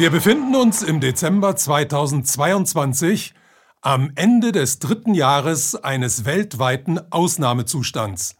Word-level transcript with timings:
Wir 0.00 0.08
befinden 0.08 0.56
uns 0.56 0.82
im 0.82 0.98
Dezember 0.98 1.56
2022 1.56 3.34
am 3.82 4.12
Ende 4.14 4.50
des 4.50 4.78
dritten 4.78 5.12
Jahres 5.12 5.74
eines 5.74 6.24
weltweiten 6.24 6.98
Ausnahmezustands. 7.12 8.36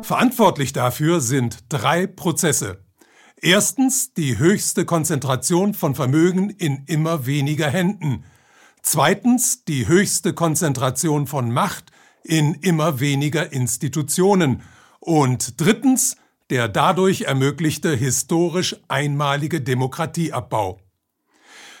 Verantwortlich 0.00 0.72
dafür 0.72 1.20
sind 1.20 1.64
drei 1.68 2.06
Prozesse. 2.06 2.82
Erstens 3.42 4.14
die 4.14 4.38
höchste 4.38 4.86
Konzentration 4.86 5.74
von 5.74 5.94
Vermögen 5.94 6.48
in 6.48 6.84
immer 6.86 7.26
weniger 7.26 7.68
Händen. 7.68 8.24
Zweitens 8.80 9.66
die 9.66 9.86
höchste 9.88 10.32
Konzentration 10.32 11.26
von 11.26 11.50
Macht 11.50 11.92
in 12.24 12.54
immer 12.54 13.00
weniger 13.00 13.52
Institutionen. 13.52 14.62
Und 15.00 15.60
drittens 15.60 16.16
der 16.48 16.68
dadurch 16.68 17.22
ermöglichte 17.22 17.94
historisch 17.94 18.76
einmalige 18.88 19.60
Demokratieabbau. 19.60 20.80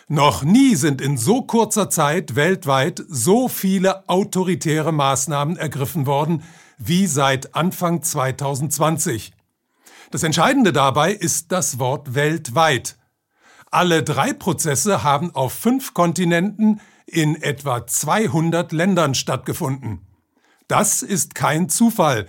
Noch 0.08 0.44
nie 0.44 0.76
sind 0.76 1.00
in 1.00 1.16
so 1.16 1.42
kurzer 1.42 1.90
Zeit 1.90 2.36
weltweit 2.36 3.02
so 3.08 3.48
viele 3.48 4.08
autoritäre 4.08 4.92
Maßnahmen 4.92 5.56
ergriffen 5.56 6.06
worden 6.06 6.44
wie 6.78 7.08
seit 7.08 7.56
Anfang 7.56 8.02
2020. 8.02 9.32
Das 10.12 10.22
Entscheidende 10.22 10.72
dabei 10.72 11.12
ist 11.12 11.50
das 11.50 11.80
Wort 11.80 12.14
weltweit. 12.14 12.96
Alle 13.72 14.04
drei 14.04 14.32
Prozesse 14.32 15.02
haben 15.02 15.34
auf 15.34 15.52
fünf 15.52 15.92
Kontinenten 15.92 16.80
in 17.06 17.34
etwa 17.42 17.84
200 17.84 18.70
Ländern 18.70 19.16
stattgefunden. 19.16 20.06
Das 20.68 21.02
ist 21.02 21.34
kein 21.34 21.68
Zufall, 21.68 22.28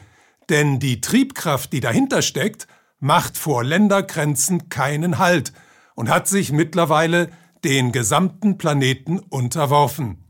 denn 0.49 0.79
die 0.79 0.99
Triebkraft, 0.99 1.73
die 1.73 1.79
dahinter 1.79 2.23
steckt, 2.23 2.67
macht 2.99 3.37
vor 3.37 3.63
Ländergrenzen 3.63 4.69
keinen 4.69 5.19
Halt 5.19 5.53
und 5.93 6.09
hat 6.09 6.27
sich 6.27 6.51
mittlerweile 6.51 7.29
den 7.63 7.91
gesamten 7.91 8.57
Planeten 8.57 9.19
unterworfen. 9.19 10.23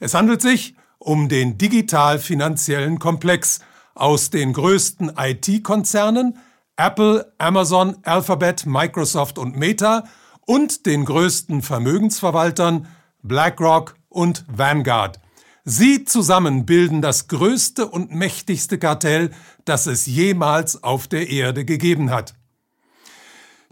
Es 0.00 0.14
handelt 0.14 0.42
sich 0.42 0.76
um 0.98 1.28
den 1.28 1.58
digital-finanziellen 1.58 2.98
Komplex 2.98 3.60
aus 3.94 4.30
den 4.30 4.52
größten 4.52 5.12
IT-Konzernen 5.16 6.38
Apple, 6.76 7.32
Amazon, 7.38 7.96
Alphabet, 8.02 8.66
Microsoft 8.66 9.38
und 9.38 9.56
Meta 9.56 10.04
und 10.46 10.86
den 10.86 11.04
größten 11.04 11.62
Vermögensverwaltern 11.62 12.88
BlackRock 13.22 13.96
und 14.08 14.44
Vanguard. 14.48 15.20
Sie 15.64 16.04
zusammen 16.04 16.66
bilden 16.66 17.02
das 17.02 17.28
größte 17.28 17.86
und 17.86 18.12
mächtigste 18.12 18.78
Kartell, 18.78 19.30
das 19.64 19.86
es 19.86 20.06
jemals 20.06 20.82
auf 20.82 21.06
der 21.06 21.30
Erde 21.30 21.64
gegeben 21.64 22.10
hat. 22.10 22.34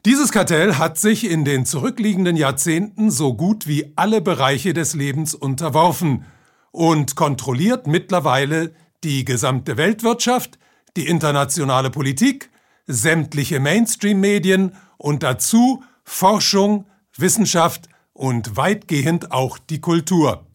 Dieses 0.06 0.32
Kartell 0.32 0.76
hat 0.76 0.96
sich 0.96 1.30
in 1.30 1.44
den 1.44 1.66
zurückliegenden 1.66 2.34
Jahrzehnten 2.34 3.10
so 3.10 3.34
gut 3.34 3.66
wie 3.66 3.92
alle 3.96 4.22
Bereiche 4.22 4.72
des 4.72 4.94
Lebens 4.94 5.34
unterworfen 5.34 6.24
und 6.70 7.16
kontrolliert 7.16 7.86
mittlerweile 7.86 8.72
die 9.04 9.26
gesamte 9.26 9.76
Weltwirtschaft, 9.76 10.58
die 10.96 11.06
internationale 11.06 11.90
Politik, 11.90 12.48
sämtliche 12.86 13.60
Mainstream-Medien 13.60 14.74
und 14.96 15.22
dazu 15.22 15.84
Forschung, 16.02 16.86
Wissenschaft 17.18 17.90
und 18.14 18.56
weitgehend 18.56 19.32
auch 19.32 19.58
die 19.58 19.82
Kultur. 19.82 20.46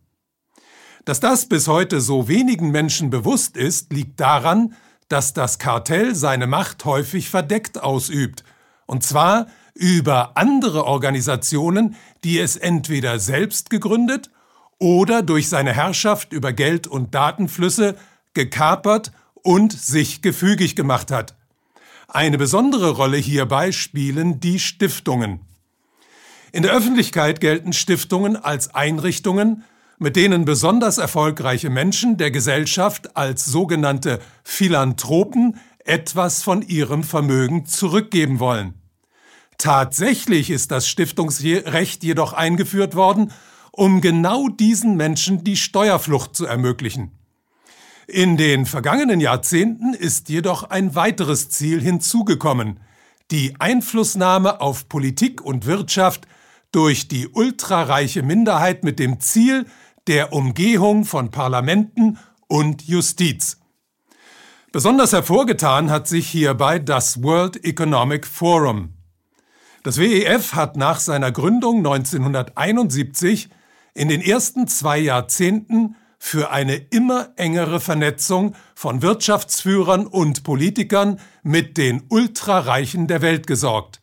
Dass 1.05 1.19
das 1.19 1.47
bis 1.47 1.67
heute 1.67 2.01
so 2.01 2.27
wenigen 2.27 2.71
Menschen 2.71 3.11
bewusst 3.11 3.57
ist, 3.57 3.93
liegt 3.93 4.19
daran, 4.19 4.73
dass 5.07 5.33
das 5.33 5.59
Kartell 5.59 6.15
seine 6.15 6.47
Macht 6.47 6.83
häufig 6.85 7.29
verdeckt 7.29 7.83
ausübt– 7.83 8.43
und 8.85 9.03
zwar 9.03 9.47
über 9.73 10.37
andere 10.37 10.85
Organisationen, 10.85 11.95
die 12.23 12.39
es 12.39 12.55
entweder 12.55 13.19
selbst 13.19 13.69
gegründet 13.69 14.29
oder 14.79 15.21
durch 15.21 15.49
seine 15.49 15.73
Herrschaft 15.73 16.33
über 16.33 16.53
Geld 16.53 16.87
und 16.87 17.13
Datenflüsse 17.13 17.95
gekapert 18.33 19.11
und 19.33 19.73
sich 19.73 20.21
gefügig 20.21 20.75
gemacht 20.75 21.11
hat. 21.11 21.35
Eine 22.07 22.37
besondere 22.37 22.91
Rolle 22.91 23.17
hierbei 23.17 23.71
spielen 23.71 24.39
die 24.39 24.59
Stiftungen. 24.59 25.39
In 26.51 26.63
der 26.63 26.71
Öffentlichkeit 26.71 27.41
gelten 27.41 27.73
Stiftungen 27.73 28.37
als 28.37 28.73
Einrichtungen, 28.73 29.65
mit 29.97 30.15
denen 30.15 30.45
besonders 30.45 30.97
erfolgreiche 30.97 31.69
Menschen 31.69 32.17
der 32.17 32.31
Gesellschaft 32.31 33.17
als 33.17 33.45
sogenannte 33.45 34.19
Philanthropen 34.43 35.57
etwas 35.85 36.43
von 36.43 36.61
ihrem 36.61 37.03
Vermögen 37.03 37.65
zurückgeben 37.65 38.39
wollen. 38.39 38.73
Tatsächlich 39.57 40.49
ist 40.49 40.71
das 40.71 40.87
Stiftungsrecht 40.87 42.03
jedoch 42.03 42.33
eingeführt 42.33 42.95
worden, 42.95 43.31
um 43.71 44.01
genau 44.01 44.49
diesen 44.49 44.97
Menschen 44.97 45.43
die 45.43 45.55
Steuerflucht 45.55 46.35
zu 46.35 46.45
ermöglichen. 46.45 47.11
In 48.07 48.37
den 48.37 48.65
vergangenen 48.65 49.19
Jahrzehnten 49.19 49.93
ist 49.93 50.29
jedoch 50.29 50.63
ein 50.69 50.95
weiteres 50.95 51.49
Ziel 51.49 51.81
hinzugekommen, 51.81 52.79
die 53.31 53.55
Einflussnahme 53.59 54.61
auf 54.61 54.89
Politik 54.89 55.41
und 55.41 55.65
Wirtschaft 55.65 56.27
durch 56.71 57.07
die 57.07 57.27
ultrareiche 57.27 58.21
Minderheit 58.21 58.83
mit 58.83 58.99
dem 58.99 59.19
Ziel 59.19 59.65
der 60.07 60.33
Umgehung 60.33 61.05
von 61.05 61.31
Parlamenten 61.31 62.19
und 62.47 62.83
Justiz. 62.83 63.57
Besonders 64.75 65.13
hervorgetan 65.13 65.89
hat 65.89 66.05
sich 66.05 66.27
hierbei 66.27 66.79
das 66.79 67.23
World 67.23 67.63
Economic 67.63 68.27
Forum. 68.27 68.89
Das 69.83 69.97
WEF 69.97 70.51
hat 70.51 70.75
nach 70.75 70.99
seiner 70.99 71.31
Gründung 71.31 71.77
1971 71.77 73.47
in 73.93 74.09
den 74.09 74.19
ersten 74.19 74.67
zwei 74.67 74.97
Jahrzehnten 74.97 75.95
für 76.19 76.51
eine 76.51 76.75
immer 76.75 77.29
engere 77.37 77.79
Vernetzung 77.79 78.53
von 78.75 79.01
Wirtschaftsführern 79.01 80.07
und 80.07 80.43
Politikern 80.43 81.21
mit 81.41 81.77
den 81.77 82.03
Ultrareichen 82.09 83.07
der 83.07 83.21
Welt 83.21 83.47
gesorgt. 83.47 84.01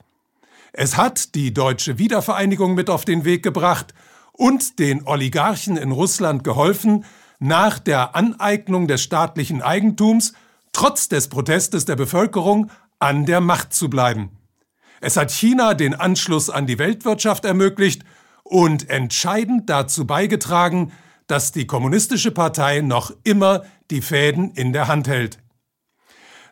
Es 0.73 0.97
hat 0.97 1.35
die 1.35 1.53
deutsche 1.53 1.99
Wiedervereinigung 1.99 2.75
mit 2.75 2.89
auf 2.89 3.05
den 3.05 3.27
Weg 3.27 3.43
gebracht 3.43 3.93
und 4.33 4.79
den 4.79 5.07
Oligarchen 5.07 5.77
in 5.77 5.93
Russland 5.93 6.45
geholfen, 6.45 7.05
nach 7.41 7.79
der 7.79 8.17
Aneignung 8.17 8.89
des 8.89 9.03
staatlichen 9.03 9.61
Eigentums 9.61 10.33
trotz 10.73 11.09
des 11.09 11.29
Protestes 11.29 11.85
der 11.85 11.97
Bevölkerung 11.97 12.71
an 12.99 13.27
der 13.27 13.41
Macht 13.41 13.73
zu 13.73 13.89
bleiben. 13.89 14.31
Es 15.01 15.17
hat 15.17 15.31
China 15.31 15.75
den 15.75 15.95
Anschluss 15.95 16.49
an 16.49 16.67
die 16.67 16.79
Weltwirtschaft 16.79 17.45
ermöglicht 17.45 18.03
und 18.45 18.89
entscheidend 18.89 19.69
dazu 19.69 20.07
beigetragen, 20.07 20.93
dass 21.27 21.53
die 21.53 21.67
Kommunistische 21.67 22.31
Partei 22.31 22.81
noch 22.81 23.13
immer 23.25 23.63
die 23.91 24.01
Fäden 24.03 24.53
in 24.53 24.73
der 24.73 24.89
Hand 24.89 25.09
hält. 25.09 25.39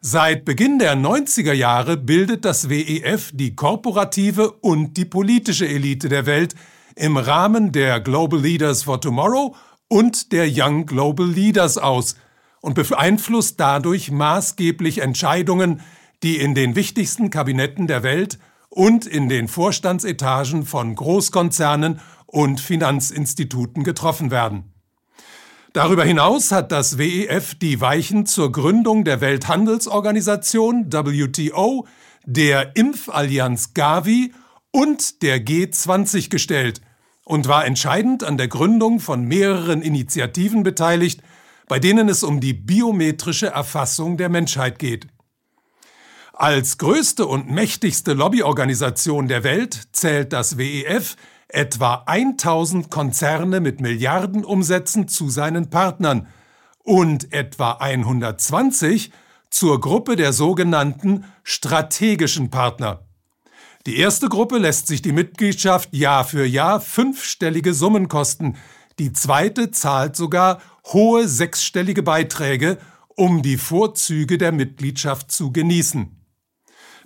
Seit 0.00 0.47
Beginn 0.47 0.78
der 0.78 0.97
90er 0.97 1.52
Jahre 1.52 1.97
bildet 1.98 2.44
das 2.44 2.70
WEF 2.70 3.32
die 3.34 3.54
korporative 3.54 4.50
und 4.50 4.97
die 4.97 5.04
politische 5.04 5.69
Elite 5.69 6.08
der 6.08 6.25
Welt 6.25 6.54
im 6.97 7.19
Rahmen 7.19 7.70
der 7.70 8.00
Global 8.00 8.41
Leaders 8.41 8.82
for 8.82 9.00
Tomorrow 9.00 9.54
und 9.88 10.32
der 10.32 10.48
Young 10.50 10.87
Global 10.87 11.26
Leaders 11.26 11.76
aus 11.76 12.16
und 12.60 12.75
beeinflusst 12.75 13.59
dadurch 13.59 14.10
maßgeblich 14.10 14.98
Entscheidungen, 14.98 15.81
die 16.22 16.37
in 16.37 16.54
den 16.54 16.76
wichtigsten 16.76 17.31
Kabinetten 17.31 17.87
der 17.87 18.03
Welt 18.03 18.38
und 18.69 19.06
in 19.06 19.28
den 19.28 19.48
Vorstandsetagen 19.48 20.65
von 20.65 20.94
Großkonzernen 20.94 22.00
und 22.26 22.60
Finanzinstituten 22.60 23.82
getroffen 23.82 24.31
werden. 24.31 24.72
Darüber 25.72 26.04
hinaus 26.04 26.50
hat 26.50 26.72
das 26.72 26.99
WEF 26.99 27.55
die 27.55 27.81
Weichen 27.81 28.26
zur 28.26 28.50
Gründung 28.50 29.05
der 29.05 29.20
Welthandelsorganisation 29.20 30.93
WTO, 30.93 31.87
der 32.25 32.76
Impfallianz 32.76 33.73
Gavi 33.73 34.32
und 34.73 35.23
der 35.23 35.44
G20 35.44 36.29
gestellt 36.29 36.81
und 37.25 37.46
war 37.46 37.64
entscheidend 37.64 38.25
an 38.25 38.37
der 38.37 38.49
Gründung 38.49 38.99
von 38.99 39.25
mehreren 39.25 39.82
Initiativen 39.82 40.64
beteiligt, 40.64 41.23
bei 41.70 41.78
denen 41.78 42.08
es 42.08 42.25
um 42.25 42.40
die 42.40 42.52
biometrische 42.52 43.46
Erfassung 43.46 44.17
der 44.17 44.28
Menschheit 44.28 44.81
geht. 44.81 45.06
Als 46.32 46.78
größte 46.78 47.26
und 47.26 47.49
mächtigste 47.49 48.12
Lobbyorganisation 48.12 49.28
der 49.28 49.44
Welt 49.44 49.81
zählt 49.93 50.32
das 50.32 50.58
WEF 50.58 51.14
etwa 51.46 52.02
1000 52.06 52.90
Konzerne 52.90 53.61
mit 53.61 53.81
Milliardenumsätzen 53.81 55.06
zu 55.06 55.31
seinen 55.31 55.70
Partnern 55.70 56.26
und 56.82 57.32
etwa 57.32 57.75
120 57.75 59.12
zur 59.49 59.81
Gruppe 59.81 60.16
der 60.16 60.32
sogenannten 60.32 61.25
strategischen 61.44 62.50
Partner. 62.50 63.06
Die 63.87 63.96
erste 63.96 64.28
Gruppe 64.28 64.58
lässt 64.58 64.88
sich 64.88 65.02
die 65.02 65.12
Mitgliedschaft 65.12 65.94
Jahr 65.94 66.25
für 66.25 66.44
Jahr 66.44 66.81
fünfstellige 66.81 67.75
Summen 67.75 68.08
kosten, 68.08 68.56
die 69.00 69.14
zweite 69.14 69.70
zahlt 69.70 70.14
sogar 70.14 70.61
hohe 70.87 71.29
sechsstellige 71.29 72.03
Beiträge, 72.03 72.79
um 73.09 73.43
die 73.43 73.56
Vorzüge 73.56 74.38
der 74.38 74.53
Mitgliedschaft 74.53 75.31
zu 75.31 75.53
genießen. 75.53 76.17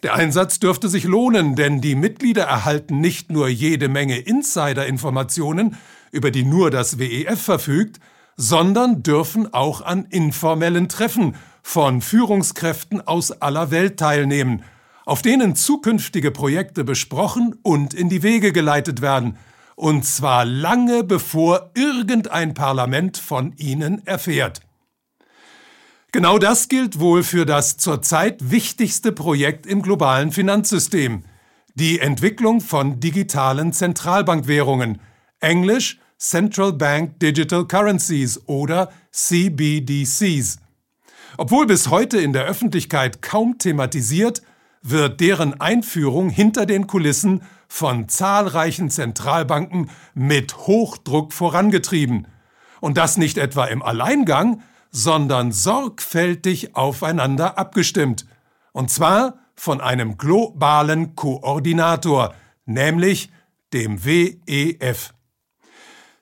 Der 0.02 0.14
Einsatz 0.14 0.60
dürfte 0.60 0.88
sich 0.88 1.04
lohnen, 1.04 1.56
denn 1.56 1.80
die 1.80 1.94
Mitglieder 1.94 2.44
erhalten 2.44 3.00
nicht 3.00 3.30
nur 3.30 3.48
jede 3.48 3.88
Menge 3.88 4.18
Insider-Informationen, 4.18 5.76
über 6.12 6.30
die 6.30 6.44
nur 6.44 6.70
das 6.70 6.98
WEF 6.98 7.40
verfügt, 7.40 8.00
sondern 8.36 9.02
dürfen 9.02 9.52
auch 9.54 9.80
an 9.80 10.04
informellen 10.04 10.88
Treffen 10.88 11.36
von 11.62 12.02
Führungskräften 12.02 13.00
aus 13.06 13.32
aller 13.32 13.70
Welt 13.70 13.98
teilnehmen, 13.98 14.62
auf 15.06 15.22
denen 15.22 15.56
zukünftige 15.56 16.30
Projekte 16.30 16.84
besprochen 16.84 17.56
und 17.62 17.94
in 17.94 18.08
die 18.08 18.22
Wege 18.22 18.52
geleitet 18.52 19.00
werden, 19.00 19.38
und 19.76 20.04
zwar 20.04 20.44
lange 20.44 21.04
bevor 21.04 21.70
irgendein 21.74 22.54
Parlament 22.54 23.18
von 23.18 23.52
ihnen 23.56 24.06
erfährt. 24.06 24.60
Genau 26.12 26.38
das 26.38 26.68
gilt 26.68 27.00
wohl 27.00 27.24
für 27.24 27.44
das 27.44 27.76
zurzeit 27.76 28.50
wichtigste 28.50 29.10
Projekt 29.10 29.66
im 29.66 29.82
globalen 29.82 30.30
Finanzsystem, 30.30 31.24
die 31.74 31.98
Entwicklung 31.98 32.60
von 32.60 33.00
digitalen 33.00 33.72
Zentralbankwährungen, 33.72 35.00
englisch 35.40 35.98
Central 36.16 36.72
Bank 36.72 37.18
Digital 37.18 37.66
Currencies 37.66 38.40
oder 38.46 38.92
CBDCs. 39.10 40.58
Obwohl 41.36 41.66
bis 41.66 41.90
heute 41.90 42.18
in 42.18 42.32
der 42.32 42.44
Öffentlichkeit 42.44 43.20
kaum 43.20 43.58
thematisiert, 43.58 44.42
wird 44.82 45.20
deren 45.20 45.60
Einführung 45.60 46.30
hinter 46.30 46.64
den 46.64 46.86
Kulissen 46.86 47.42
von 47.74 48.08
zahlreichen 48.08 48.88
Zentralbanken 48.88 49.90
mit 50.14 50.56
Hochdruck 50.58 51.32
vorangetrieben. 51.32 52.28
Und 52.80 52.96
das 52.96 53.16
nicht 53.16 53.36
etwa 53.36 53.64
im 53.64 53.82
Alleingang, 53.82 54.62
sondern 54.92 55.50
sorgfältig 55.50 56.76
aufeinander 56.76 57.58
abgestimmt. 57.58 58.26
Und 58.70 58.92
zwar 58.92 59.38
von 59.56 59.80
einem 59.80 60.18
globalen 60.18 61.16
Koordinator, 61.16 62.36
nämlich 62.64 63.32
dem 63.72 64.04
WEF. 64.04 65.12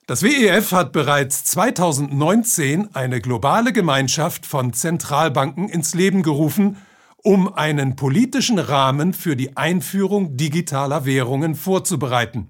Das 0.07 0.23
WEF 0.23 0.71
hat 0.71 0.91
bereits 0.91 1.45
2019 1.45 2.95
eine 2.95 3.21
globale 3.21 3.73
Gemeinschaft 3.73 4.47
von 4.47 4.73
Zentralbanken 4.73 5.69
ins 5.69 5.93
Leben 5.93 6.23
gerufen, 6.23 6.77
um 7.23 7.51
einen 7.53 7.95
politischen 7.95 8.59
Rahmen 8.59 9.13
für 9.13 9.35
die 9.35 9.57
Einführung 9.57 10.37
digitaler 10.37 11.05
Währungen 11.05 11.55
vorzubereiten. 11.55 12.49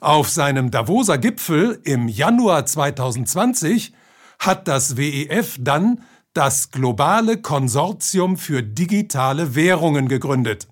Auf 0.00 0.28
seinem 0.28 0.70
Davoser 0.70 1.18
Gipfel 1.18 1.80
im 1.84 2.08
Januar 2.08 2.66
2020 2.66 3.94
hat 4.38 4.68
das 4.68 4.96
WEF 4.96 5.56
dann 5.60 6.02
das 6.34 6.70
globale 6.70 7.40
Konsortium 7.40 8.36
für 8.36 8.62
digitale 8.62 9.54
Währungen 9.54 10.08
gegründet. 10.08 10.68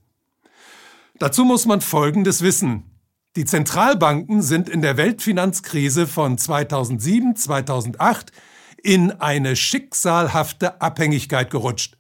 Dazu 1.19 1.45
muss 1.45 1.65
man 1.65 1.81
Folgendes 1.81 2.43
wissen. 2.43 2.91
Die 3.37 3.45
Zentralbanken 3.45 4.43
sind 4.43 4.69
in 4.69 4.83
der 4.83 4.97
Weltfinanzkrise 4.97 6.07
von 6.07 6.37
2007-2008 6.37 8.27
in 8.83 9.13
eine 9.13 9.57
schicksalhafte 9.57 10.81
Abhängigkeit 10.83 11.51
gerutscht. 11.51 11.97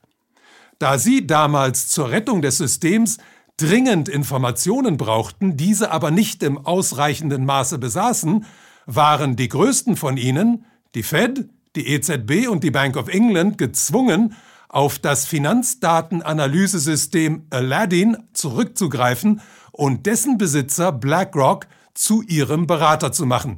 Da 0.84 0.98
sie 0.98 1.26
damals 1.26 1.88
zur 1.88 2.10
Rettung 2.10 2.42
des 2.42 2.58
Systems 2.58 3.16
dringend 3.56 4.10
Informationen 4.10 4.98
brauchten, 4.98 5.56
diese 5.56 5.90
aber 5.90 6.10
nicht 6.10 6.42
im 6.42 6.58
ausreichenden 6.58 7.46
Maße 7.46 7.78
besaßen, 7.78 8.44
waren 8.84 9.34
die 9.34 9.48
größten 9.48 9.96
von 9.96 10.18
ihnen, 10.18 10.66
die 10.94 11.02
Fed, 11.02 11.48
die 11.74 11.88
EZB 11.88 12.48
und 12.48 12.64
die 12.64 12.70
Bank 12.70 12.98
of 12.98 13.08
England 13.08 13.56
gezwungen, 13.56 14.34
auf 14.68 14.98
das 14.98 15.24
Finanzdatenanalysesystem 15.24 17.46
Aladdin 17.48 18.18
zurückzugreifen 18.34 19.40
und 19.72 20.04
dessen 20.04 20.36
Besitzer 20.36 20.92
BlackRock 20.92 21.66
zu 21.94 22.20
ihrem 22.20 22.66
Berater 22.66 23.10
zu 23.10 23.24
machen. 23.24 23.56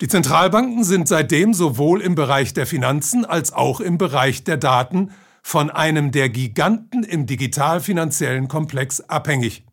Die 0.00 0.08
Zentralbanken 0.08 0.84
sind 0.84 1.06
seitdem 1.06 1.52
sowohl 1.52 2.00
im 2.00 2.14
Bereich 2.14 2.54
der 2.54 2.66
Finanzen 2.66 3.26
als 3.26 3.52
auch 3.52 3.80
im 3.80 3.98
Bereich 3.98 4.42
der 4.42 4.56
Daten 4.56 5.10
von 5.48 5.70
einem 5.70 6.10
der 6.10 6.28
Giganten 6.28 7.04
im 7.04 7.24
digital-finanziellen 7.24 8.48
Komplex 8.48 9.00
abhängig. 9.00 9.64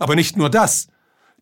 Aber 0.00 0.16
nicht 0.16 0.36
nur 0.36 0.50
das. 0.50 0.88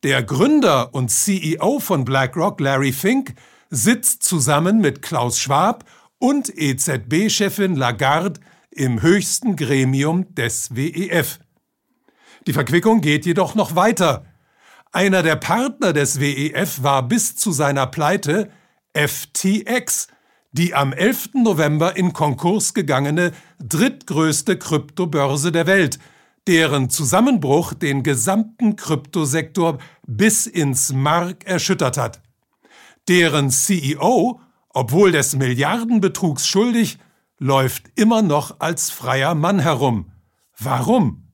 Der 0.02 0.22
Gründer 0.22 0.92
und 0.92 1.10
CEO 1.10 1.80
von 1.80 2.04
BlackRock, 2.04 2.60
Larry 2.60 2.92
Fink, 2.92 3.32
sitzt 3.70 4.22
zusammen 4.22 4.82
mit 4.82 5.00
Klaus 5.00 5.38
Schwab 5.38 5.86
und 6.18 6.52
EZB-Chefin 6.54 7.74
Lagarde 7.74 8.38
im 8.70 9.00
höchsten 9.00 9.56
Gremium 9.56 10.34
des 10.34 10.76
WEF. 10.76 11.38
Die 12.46 12.52
Verquickung 12.52 13.00
geht 13.00 13.24
jedoch 13.24 13.54
noch 13.54 13.74
weiter. 13.74 14.26
Einer 14.92 15.22
der 15.22 15.36
Partner 15.36 15.94
des 15.94 16.20
WEF 16.20 16.82
war 16.82 17.02
bis 17.08 17.34
zu 17.34 17.50
seiner 17.50 17.86
Pleite 17.86 18.50
FTX, 18.92 20.08
die 20.54 20.72
am 20.74 20.92
11. 20.92 21.30
November 21.34 21.96
in 21.96 22.12
Konkurs 22.12 22.74
gegangene 22.74 23.32
drittgrößte 23.58 24.56
Kryptobörse 24.56 25.50
der 25.50 25.66
Welt, 25.66 25.98
deren 26.46 26.90
Zusammenbruch 26.90 27.74
den 27.74 28.04
gesamten 28.04 28.76
Kryptosektor 28.76 29.78
bis 30.06 30.46
ins 30.46 30.92
Mark 30.92 31.44
erschüttert 31.44 31.96
hat. 31.96 32.22
Deren 33.08 33.50
CEO, 33.50 34.40
obwohl 34.70 35.10
des 35.12 35.34
Milliardenbetrugs 35.34 36.46
schuldig, 36.46 36.98
läuft 37.38 37.90
immer 37.96 38.22
noch 38.22 38.60
als 38.60 38.90
freier 38.90 39.34
Mann 39.34 39.58
herum. 39.58 40.12
Warum? 40.58 41.32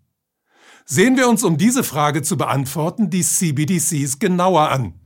Sehen 0.86 1.16
wir 1.18 1.28
uns, 1.28 1.44
um 1.44 1.58
diese 1.58 1.84
Frage 1.84 2.22
zu 2.22 2.38
beantworten, 2.38 3.10
die 3.10 3.22
CBDCs 3.22 4.18
genauer 4.18 4.70
an. 4.70 4.99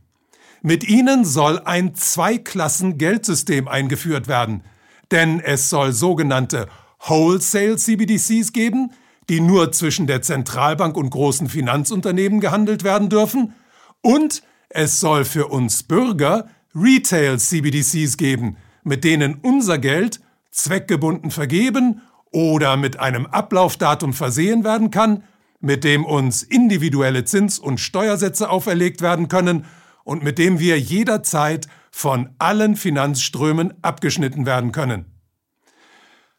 Mit 0.67 0.89
ihnen 0.89 1.27
soll 1.27 1.61
ein 1.67 1.95
Zweiklassen-Geldsystem 1.95 3.69
eingeführt 3.69 4.29
werden, 4.29 4.63
denn 5.11 5.39
es 5.41 5.69
soll 5.69 5.93
sogenannte 5.93 6.69
Wholesale 7.01 7.77
CBDCs 7.77 8.55
geben, 8.55 8.91
die 9.29 9.41
nur 9.41 9.73
zwischen 9.73 10.07
der 10.07 10.23
Zentralbank 10.23 10.97
und 10.97 11.11
großen 11.11 11.51
Finanzunternehmen 11.51 12.41
gehandelt 12.41 12.83
werden 12.83 13.11
dürfen, 13.11 13.53
und 14.01 14.43
es 14.71 15.01
soll 15.01 15.27
für 15.27 15.49
uns 15.49 15.83
Bürger 15.83 16.49
Retail-CBDCs 16.75 18.17
geben, 18.17 18.57
mit 18.85 19.05
denen 19.05 19.35
unser 19.43 19.77
Geld 19.77 20.23
zweckgebunden 20.51 21.31
vergeben 21.31 22.01
oder 22.31 22.79
mit 22.79 22.99
einem 22.99 23.27
Ablaufdatum 23.27 24.15
versehen 24.15 24.65
werden 24.65 24.91
kann, 24.91 25.25
mit 25.61 25.85
dem 25.85 26.07
uns 26.07 26.43
individuelle 26.43 27.27
Zins- 27.27 27.59
und 27.59 27.81
Steuersätze 27.81 28.49
auferlegt 28.49 29.03
werden 29.03 29.29
können 29.29 29.67
und 30.05 30.23
mit 30.23 30.39
dem 30.39 30.59
wir 30.59 30.79
jederzeit 30.79 31.67
von 31.91 32.31
allen 32.39 32.77
Finanzströmen 32.77 33.75
abgeschnitten 33.83 34.47
werden 34.47 34.73
können. 34.73 35.07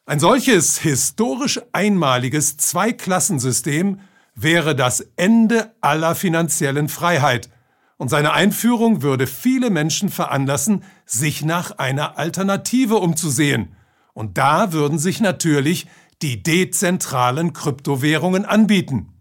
Ein 0.06 0.20
solches 0.20 0.78
historisch 0.80 1.60
einmaliges 1.72 2.58
Zweiklassensystem 2.58 4.00
wäre 4.36 4.76
das 4.76 5.02
Ende 5.16 5.74
aller 5.82 6.14
finanziellen 6.14 6.90
Freiheit 6.90 7.50
und 7.98 8.10
seine 8.10 8.34
Einführung 8.34 9.02
würde 9.02 9.26
viele 9.26 9.70
Menschen 9.70 10.10
veranlassen, 10.10 10.84
sich 11.06 11.44
nach 11.44 11.78
einer 11.78 12.18
Alternative 12.18 12.96
umzusehen. 12.98 13.76
Und 14.14 14.38
da 14.38 14.74
würden 14.74 15.00
sich 15.00 15.22
natürlich 15.22 15.88
die 16.22 16.44
dezentralen 16.44 17.54
Kryptowährungen 17.54 18.46
anbieten. 18.46 19.15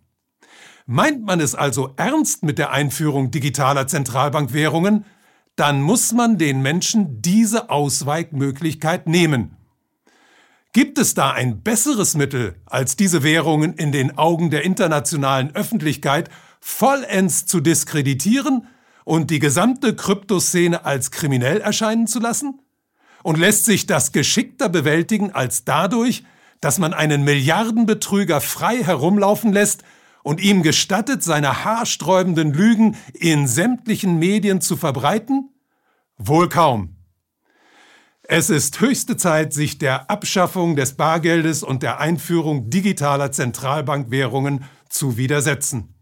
Meint 0.86 1.24
man 1.24 1.40
es 1.40 1.54
also 1.54 1.94
ernst 1.96 2.42
mit 2.42 2.58
der 2.58 2.70
Einführung 2.70 3.30
digitaler 3.30 3.86
Zentralbankwährungen, 3.86 5.06
dann 5.56 5.80
muss 5.80 6.12
man 6.12 6.36
den 6.36 6.60
Menschen 6.60 7.22
diese 7.22 7.70
Ausweichmöglichkeit 7.70 9.06
nehmen. 9.06 9.56
Gibt 10.74 10.98
es 10.98 11.14
da 11.14 11.30
ein 11.30 11.62
besseres 11.62 12.16
Mittel, 12.16 12.56
als 12.66 12.96
diese 12.96 13.22
Währungen 13.22 13.74
in 13.74 13.92
den 13.92 14.18
Augen 14.18 14.50
der 14.50 14.64
internationalen 14.64 15.54
Öffentlichkeit 15.54 16.28
vollends 16.60 17.46
zu 17.46 17.60
diskreditieren 17.60 18.66
und 19.04 19.30
die 19.30 19.38
gesamte 19.38 19.94
Kryptoszene 19.94 20.84
als 20.84 21.10
kriminell 21.10 21.60
erscheinen 21.60 22.06
zu 22.06 22.18
lassen? 22.18 22.60
Und 23.22 23.38
lässt 23.38 23.64
sich 23.64 23.86
das 23.86 24.12
geschickter 24.12 24.68
bewältigen 24.68 25.30
als 25.30 25.64
dadurch, 25.64 26.24
dass 26.60 26.78
man 26.78 26.92
einen 26.92 27.24
Milliardenbetrüger 27.24 28.42
frei 28.42 28.82
herumlaufen 28.82 29.52
lässt 29.52 29.82
und 30.24 30.40
ihm 30.40 30.62
gestattet, 30.64 31.22
seine 31.22 31.64
haarsträubenden 31.64 32.52
Lügen 32.52 32.96
in 33.12 33.46
sämtlichen 33.46 34.18
Medien 34.18 34.60
zu 34.60 34.76
verbreiten? 34.76 35.50
Wohl 36.16 36.48
kaum. 36.48 36.96
Es 38.22 38.48
ist 38.48 38.80
höchste 38.80 39.18
Zeit, 39.18 39.52
sich 39.52 39.76
der 39.76 40.10
Abschaffung 40.10 40.76
des 40.76 40.94
Bargeldes 40.94 41.62
und 41.62 41.82
der 41.82 42.00
Einführung 42.00 42.70
digitaler 42.70 43.32
Zentralbankwährungen 43.32 44.64
zu 44.88 45.18
widersetzen. 45.18 45.94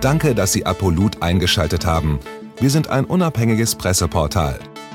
Danke, 0.00 0.34
dass 0.34 0.52
Sie 0.52 0.64
Apolut 0.64 1.22
eingeschaltet 1.22 1.84
haben. 1.84 2.18
Wir 2.58 2.70
sind 2.70 2.88
ein 2.88 3.04
unabhängiges 3.04 3.74
Presseportal. 3.74 4.58